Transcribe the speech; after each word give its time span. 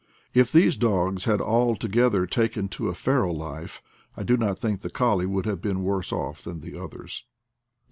If 0.33 0.51
these 0.51 0.77
dogs 0.77 1.25
had 1.25 1.39
all 1.39 1.75
together 1.75 2.25
taken 2.25 2.69
to 2.69 2.87
a 2.87 2.95
feral 2.95 3.37
life, 3.37 3.83
I 4.17 4.23
do 4.23 4.35
not 4.35 4.57
think 4.57 4.81
the 4.81 4.89
colley 4.89 5.27
would 5.27 5.45
have 5.45 5.61
been 5.61 5.83
worse 5.83 6.11
off 6.11 6.41
than 6.43 6.61
the 6.61 6.75
others. 6.75 7.23